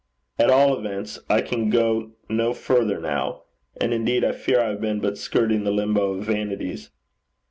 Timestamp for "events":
0.79-1.19